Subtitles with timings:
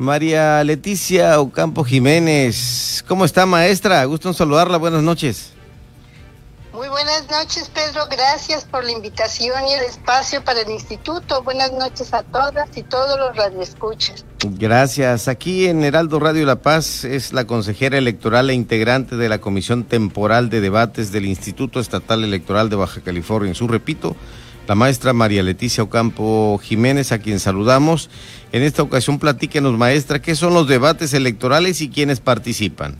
[0.00, 3.04] María Leticia Ocampo Jiménez.
[3.06, 4.02] ¿Cómo está, maestra?
[4.06, 4.78] Gusto en saludarla.
[4.78, 5.52] Buenas noches.
[6.72, 8.06] Muy buenas noches, Pedro.
[8.10, 11.42] Gracias por la invitación y el espacio para el instituto.
[11.42, 14.24] Buenas noches a todas y todos los radioescuchas.
[14.42, 15.28] Gracias.
[15.28, 19.84] Aquí en Heraldo Radio La Paz es la consejera electoral e integrante de la Comisión
[19.84, 23.70] Temporal de Debates del Instituto Estatal Electoral de Baja California Sur.
[23.70, 24.16] Repito,
[24.70, 28.08] la maestra María Leticia Ocampo Jiménez, a quien saludamos.
[28.52, 32.96] En esta ocasión, platíquenos, maestra, qué son los debates electorales y quiénes participan.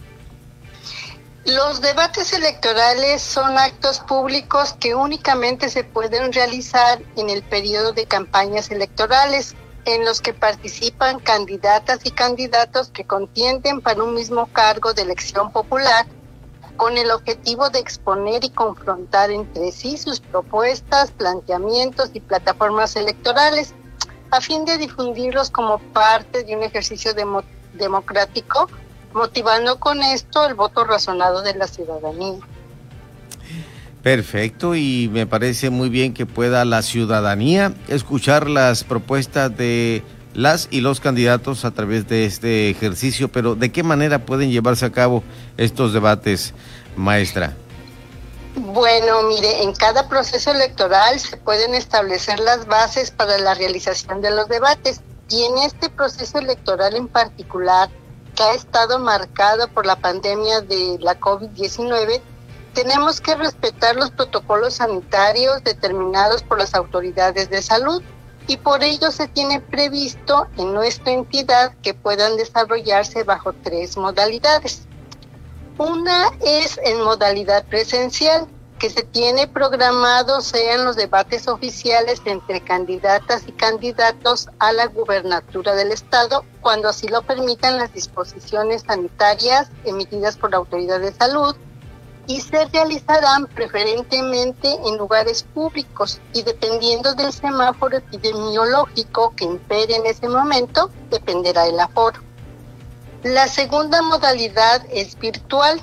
[1.45, 8.05] Los debates electorales son actos públicos que únicamente se pueden realizar en el periodo de
[8.05, 14.93] campañas electorales, en los que participan candidatas y candidatos que contienden para un mismo cargo
[14.93, 16.05] de elección popular
[16.81, 23.75] con el objetivo de exponer y confrontar entre sí sus propuestas, planteamientos y plataformas electorales,
[24.31, 27.13] a fin de difundirlos como parte de un ejercicio
[27.75, 28.71] democrático,
[29.13, 32.39] motivando con esto el voto razonado de la ciudadanía.
[34.03, 40.03] Perfecto, y me parece muy bien que pueda la ciudadanía escuchar las propuestas de
[40.35, 44.87] las y los candidatos a través de este ejercicio, pero ¿de qué manera pueden llevarse
[44.87, 45.23] a cabo
[45.57, 46.55] estos debates,
[46.97, 47.55] maestra?
[48.57, 54.31] Bueno, mire, en cada proceso electoral se pueden establecer las bases para la realización de
[54.31, 57.89] los debates y en este proceso electoral en particular,
[58.35, 62.21] que ha estado marcado por la pandemia de la COVID-19,
[62.75, 68.03] tenemos que respetar los protocolos sanitarios determinados por las autoridades de salud
[68.51, 74.89] y por ello se tiene previsto en nuestra entidad que puedan desarrollarse bajo tres modalidades.
[75.79, 78.49] Una es en modalidad presencial,
[78.81, 85.77] que se tiene programado sean los debates oficiales entre candidatas y candidatos a la gubernatura
[85.77, 91.55] del Estado, cuando así lo permitan las disposiciones sanitarias emitidas por la autoridad de salud,
[92.27, 100.07] y se realizarán preferentemente en lugares públicos y dependiendo del semáforo epidemiológico que impere en
[100.07, 102.21] ese momento, dependerá el aforo.
[103.23, 105.81] La segunda modalidad es virtual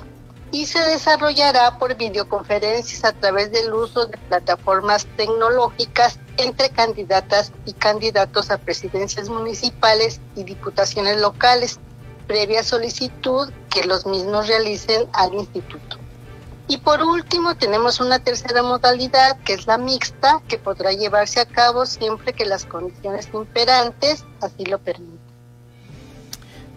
[0.50, 7.74] y se desarrollará por videoconferencias a través del uso de plataformas tecnológicas entre candidatas y
[7.74, 11.78] candidatos a presidencias municipales y diputaciones locales,
[12.26, 15.97] previa solicitud que los mismos realicen al instituto.
[16.68, 21.46] Y por último, tenemos una tercera modalidad, que es la mixta, que podrá llevarse a
[21.46, 25.18] cabo siempre que las condiciones imperantes así lo permitan.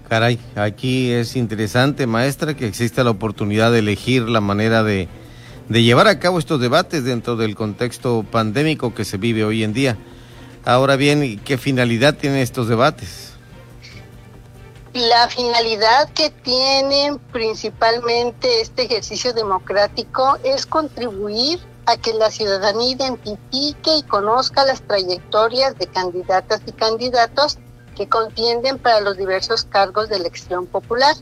[0.07, 5.09] Caray, aquí es interesante, maestra, que exista la oportunidad de elegir la manera de,
[5.67, 9.73] de llevar a cabo estos debates dentro del contexto pandémico que se vive hoy en
[9.73, 9.97] día.
[10.63, 13.30] Ahora bien, ¿qué finalidad tienen estos debates?
[14.93, 23.95] La finalidad que tiene principalmente este ejercicio democrático es contribuir a que la ciudadanía identifique
[23.95, 27.57] y conozca las trayectorias de candidatas y candidatos
[27.95, 31.15] que contienden para los diversos cargos de elección popular,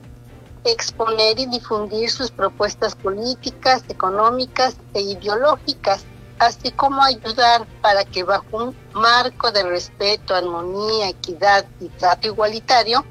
[0.63, 6.05] exponer y difundir sus propuestas políticas, económicas e ideológicas,
[6.39, 13.05] así como ayudar para que bajo un marco de respeto, armonía, equidad y trato igualitario,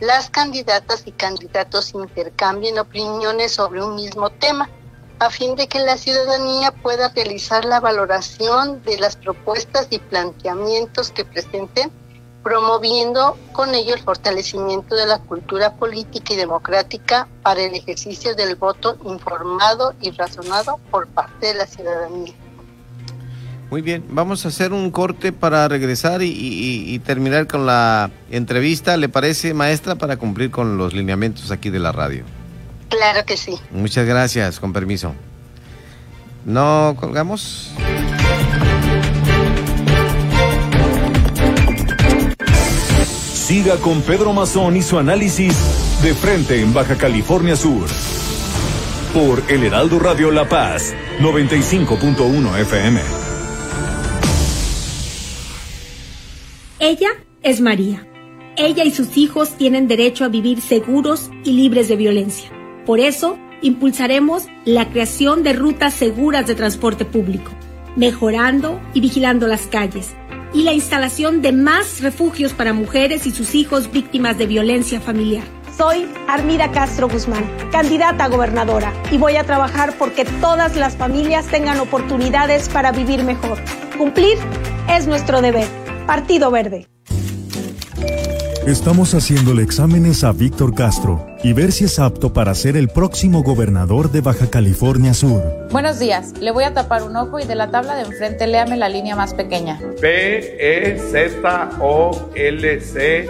[0.00, 4.68] las candidatas y candidatos intercambien opiniones sobre un mismo tema,
[5.18, 11.10] a fin de que la ciudadanía pueda realizar la valoración de las propuestas y planteamientos
[11.10, 11.92] que presenten,
[12.42, 18.56] promoviendo con ello el fortalecimiento de la cultura política y democrática para el ejercicio del
[18.56, 22.34] voto informado y razonado por parte de la ciudadanía.
[23.70, 29.08] Muy bien, vamos a hacer un corte para regresar y, terminar con la entrevista, ¿le
[29.08, 32.24] parece, maestra, para cumplir con los lineamientos aquí de la radio?
[32.88, 33.54] Claro que sí.
[33.70, 35.14] Muchas gracias, con permiso.
[36.44, 37.70] ¿No colgamos?
[43.32, 45.54] Siga con Pedro Mazón y su análisis
[46.02, 47.86] de frente en Baja California Sur.
[49.14, 53.19] Por El Heraldo Radio La Paz, 95.1 FM.
[56.82, 57.10] Ella
[57.42, 58.08] es María.
[58.56, 62.50] Ella y sus hijos tienen derecho a vivir seguros y libres de violencia.
[62.86, 67.52] Por eso, impulsaremos la creación de rutas seguras de transporte público,
[67.96, 70.14] mejorando y vigilando las calles,
[70.54, 75.44] y la instalación de más refugios para mujeres y sus hijos víctimas de violencia familiar.
[75.76, 81.46] Soy Armida Castro Guzmán, candidata a gobernadora, y voy a trabajar porque todas las familias
[81.46, 83.58] tengan oportunidades para vivir mejor.
[83.98, 84.38] Cumplir
[84.88, 85.79] es nuestro deber.
[86.06, 86.86] Partido Verde.
[88.66, 93.42] Estamos haciéndole exámenes a Víctor Castro y ver si es apto para ser el próximo
[93.42, 95.42] gobernador de Baja California Sur.
[95.70, 98.76] Buenos días, le voy a tapar un ojo y de la tabla de enfrente léame
[98.76, 99.80] la línea más pequeña.
[100.00, 103.28] P E Z O L C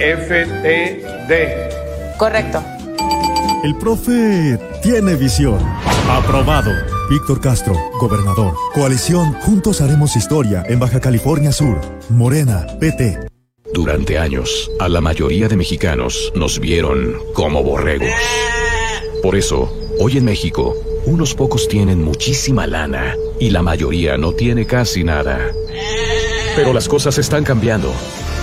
[0.00, 1.68] F T D.
[2.18, 2.62] Correcto.
[3.62, 5.58] El profe tiene visión.
[6.10, 6.72] Aprobado.
[7.08, 8.54] Víctor Castro, gobernador.
[8.72, 11.78] Coalición Juntos Haremos Historia en Baja California Sur.
[12.08, 13.18] Morena, PT.
[13.74, 18.08] Durante años, a la mayoría de mexicanos nos vieron como borregos.
[19.22, 19.70] Por eso,
[20.00, 20.74] hoy en México,
[21.04, 25.38] unos pocos tienen muchísima lana y la mayoría no tiene casi nada.
[26.56, 27.92] Pero las cosas están cambiando.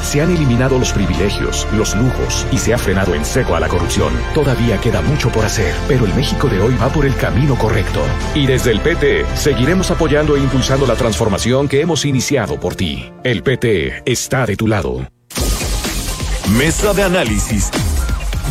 [0.02, 3.68] Se han eliminado los privilegios, los lujos y se ha frenado en seco a la
[3.68, 4.14] corrupción.
[4.34, 8.02] Todavía queda mucho por hacer, pero el México de hoy va por el camino correcto.
[8.36, 13.12] Y desde el PT seguiremos apoyando e impulsando la transformación que hemos iniciado por ti.
[13.24, 15.08] El PT está de tu lado.
[16.58, 17.70] Mesa de análisis.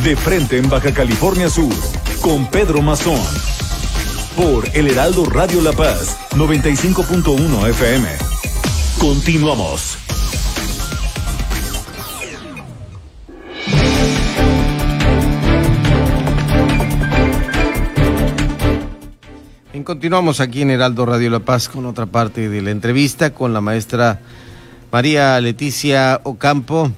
[0.05, 1.75] De frente en Baja California Sur,
[2.23, 3.21] con Pedro Mazón.
[4.37, 8.09] Por El Heraldo Radio La Paz, 95.1 FM.
[8.99, 10.10] Continuamos.
[19.91, 23.61] Continuamos aquí en Heraldo Radio La Paz con otra parte de la entrevista con la
[23.61, 24.21] maestra
[24.93, 26.93] María Leticia Ocampo.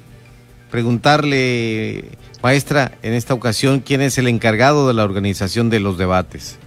[0.71, 6.59] Preguntarle, maestra, en esta ocasión, ¿quién es el encargado de la organización de los debates?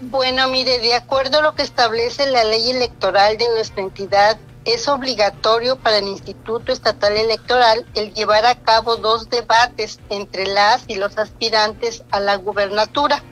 [0.00, 4.88] Bueno, mire, de acuerdo a lo que establece la ley electoral de nuestra entidad, es
[4.88, 10.94] obligatorio para el Instituto Estatal Electoral el llevar a cabo dos debates entre las y
[10.94, 13.22] los aspirantes a la gubernatura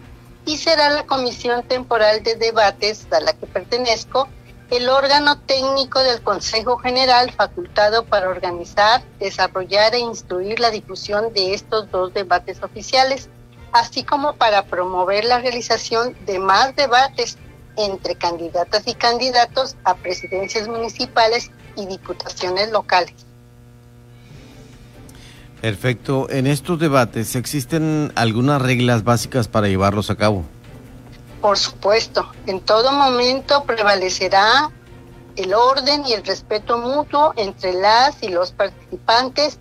[0.47, 4.29] y será la Comisión Temporal de Debates a la que pertenezco
[4.71, 11.53] el órgano técnico del Consejo General facultado para organizar, desarrollar e instruir la difusión de
[11.53, 13.29] estos dos debates oficiales,
[13.73, 17.39] así como para promover la realización de más debates
[17.77, 23.27] entre candidatas y candidatos a presidencias municipales y diputaciones locales.
[25.67, 26.29] Perfecto.
[26.31, 30.45] En estos debates, ¿existen algunas reglas básicas para llevarlos a cabo?
[31.43, 34.71] Por supuesto, en todo momento prevalecerá
[35.35, 39.59] el orden y el respeto mutuo entre las y los participantes,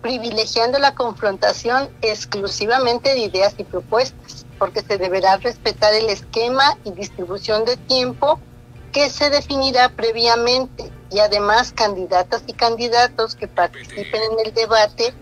[0.00, 6.92] privilegiando la confrontación exclusivamente de ideas y propuestas, porque se deberá respetar el esquema y
[6.92, 8.38] distribución de tiempo
[8.92, 15.12] que se definirá previamente y además candidatas y candidatos que participen en el debate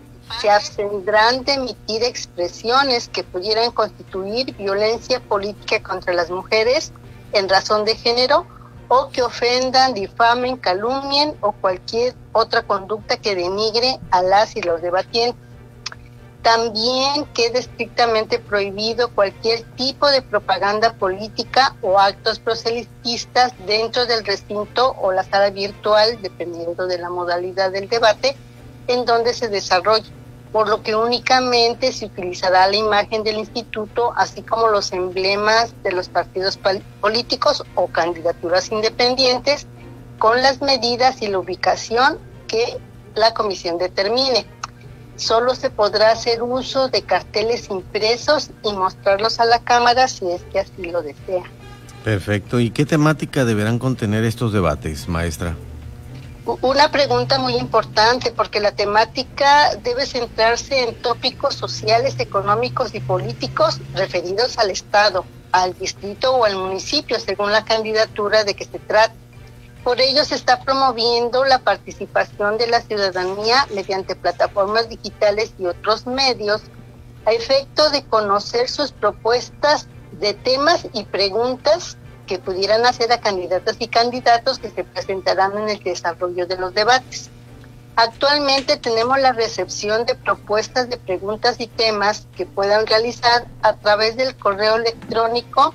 [0.40, 6.92] se abstendrán de emitir expresiones que pudieran constituir violencia política contra las mujeres
[7.32, 8.46] en razón de género
[8.88, 14.82] o que ofendan, difamen, calumnien o cualquier otra conducta que denigre a las y los
[14.82, 15.40] debatientes.
[16.42, 24.94] También queda estrictamente prohibido cualquier tipo de propaganda política o actos proselitistas dentro del recinto
[25.00, 28.36] o la sala virtual, dependiendo de la modalidad del debate,
[28.86, 30.08] en donde se desarrolle,
[30.56, 35.92] por lo que únicamente se utilizará la imagen del instituto, así como los emblemas de
[35.92, 36.58] los partidos
[37.02, 39.66] políticos o candidaturas independientes,
[40.18, 42.16] con las medidas y la ubicación
[42.48, 42.78] que
[43.14, 44.46] la comisión determine.
[45.16, 50.40] Solo se podrá hacer uso de carteles impresos y mostrarlos a la cámara si es
[50.44, 51.42] que así lo desea.
[52.02, 52.60] Perfecto.
[52.60, 55.54] ¿Y qué temática deberán contener estos debates, maestra?
[56.46, 63.80] Una pregunta muy importante porque la temática debe centrarse en tópicos sociales, económicos y políticos
[63.94, 69.16] referidos al Estado, al distrito o al municipio, según la candidatura de que se trate.
[69.82, 76.06] Por ello se está promoviendo la participación de la ciudadanía mediante plataformas digitales y otros
[76.06, 76.62] medios
[77.24, 83.76] a efecto de conocer sus propuestas de temas y preguntas que pudieran hacer a candidatas
[83.78, 87.30] y candidatos que se presentarán en el desarrollo de los debates.
[87.96, 94.16] Actualmente tenemos la recepción de propuestas de preguntas y temas que puedan realizar a través
[94.16, 95.74] del correo electrónico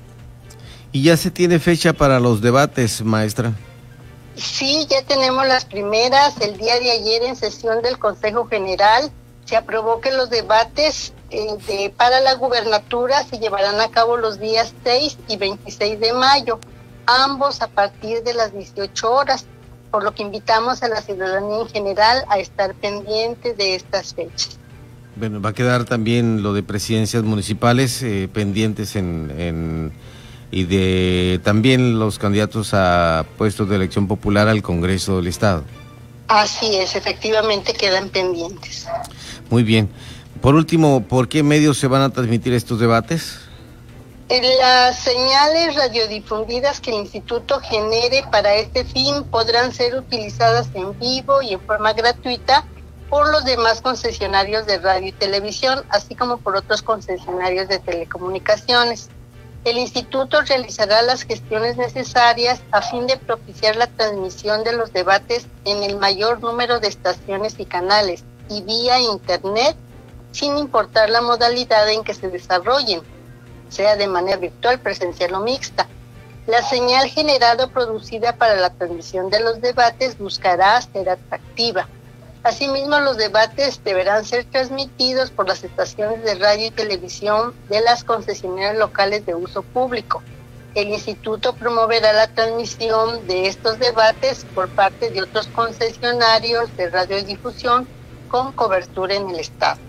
[0.91, 3.53] ¿Y ya se tiene fecha para los debates, maestra?
[4.37, 6.40] Sí, ya tenemos las primeras.
[6.40, 9.11] El día de ayer en sesión del Consejo General
[9.47, 14.75] se aprobó que los debates eh, para la gubernatura se llevarán a cabo los días
[14.85, 16.59] 6 y 26 de mayo,
[17.07, 19.47] ambos a partir de las 18 horas,
[19.90, 24.59] por lo que invitamos a la ciudadanía en general a estar pendiente de estas fechas.
[25.16, 29.93] Bueno, va a quedar también lo de presidencias municipales eh, pendientes en, en,
[30.50, 35.65] y de también los candidatos a puestos de elección popular al Congreso del Estado.
[36.29, 38.87] Así es, efectivamente quedan pendientes.
[39.50, 39.88] Muy bien.
[40.41, 43.38] Por último, ¿por qué medios se van a transmitir estos debates?
[44.29, 51.43] Las señales radiodifundidas que el instituto genere para este fin podrán ser utilizadas en vivo
[51.43, 52.67] y en forma gratuita
[53.09, 59.11] por los demás concesionarios de radio y televisión, así como por otros concesionarios de telecomunicaciones.
[59.67, 65.49] El instituto realizará las gestiones necesarias a fin de propiciar la transmisión de los debates
[65.65, 69.77] en el mayor número de estaciones y canales y vía Internet,
[70.31, 73.03] sin importar la modalidad en que se desarrollen
[73.69, 75.89] sea de manera virtual, presencial o mixta.
[76.47, 81.89] La señal generada o producida para la transmisión de los debates buscará ser atractiva.
[82.47, 88.05] Asimismo, los debates deberán ser transmitidos por las estaciones de radio y televisión de las
[88.05, 90.23] concesionarias locales de uso público.
[90.76, 97.88] El instituto promoverá la transmisión de estos debates por parte de otros concesionarios de radiodifusión
[98.29, 99.81] con cobertura en el estado.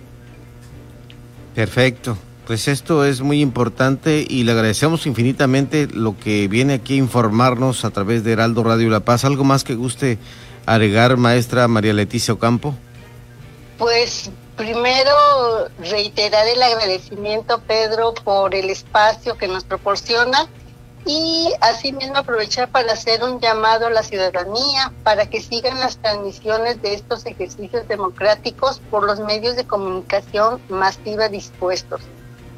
[1.53, 2.17] Perfecto.
[2.47, 7.85] Pues esto es muy importante y le agradecemos infinitamente lo que viene aquí a informarnos
[7.85, 9.25] a través de Heraldo Radio La Paz.
[9.25, 10.17] ¿Algo más que guste
[10.67, 12.75] agregar, maestra María Leticia Ocampo?
[13.79, 20.47] Pues primero reiterar el agradecimiento, Pedro, por el espacio que nos proporciona
[21.05, 26.81] y asimismo aprovechar para hacer un llamado a la ciudadanía para que sigan las transmisiones
[26.81, 32.01] de estos ejercicios democráticos por los medios de comunicación masiva dispuestos.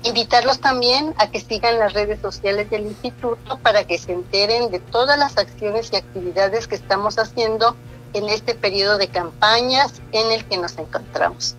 [0.01, 4.79] Invitarlos también a que sigan las redes sociales del instituto para que se enteren de
[4.79, 7.75] todas las acciones y actividades que estamos haciendo
[8.13, 11.55] en este periodo de campañas en el que nos encontramos.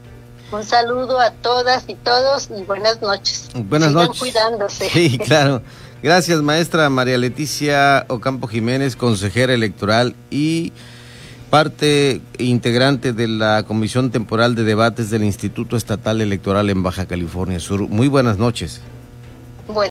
[0.52, 3.49] Un saludo a todas y todos y buenas noches.
[3.54, 4.21] Buenas Sigan noches.
[4.21, 4.88] cuidándose.
[4.90, 5.62] Sí, claro.
[6.02, 10.73] Gracias, maestra María Leticia Ocampo Jiménez, consejera electoral y
[11.50, 17.61] parte integrante de la Comisión Temporal de Debates del Instituto Estatal Electoral en Baja California
[17.61, 17.88] Sur.
[17.88, 18.80] Muy buenas noches.